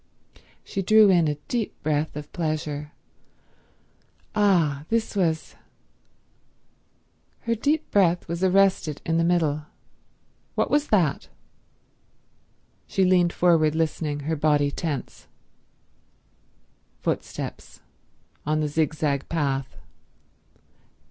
She 0.63 0.81
drew 0.81 1.11
in 1.11 1.27
a 1.27 1.35
deep 1.47 1.79
breath 1.83 2.15
of 2.15 2.33
pleasure. 2.33 2.91
Ah, 4.33 4.83
this 4.89 5.15
was— 5.15 5.53
Her 7.41 7.53
deep 7.53 7.91
breath 7.91 8.27
was 8.27 8.43
arrested 8.43 8.99
in 9.05 9.17
the 9.19 9.23
middle. 9.23 9.67
What 10.55 10.71
was 10.71 10.87
that? 10.87 11.29
She 12.87 13.05
leaned 13.05 13.31
forward 13.31 13.75
listening, 13.75 14.21
her 14.21 14.35
body 14.35 14.71
tense. 14.71 15.27
Footsteps. 17.01 17.81
On 18.43 18.59
the 18.59 18.67
zigzag 18.67 19.29
path. 19.29 19.77